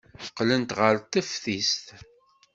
[0.27, 1.85] Qqlent ɣer teftist.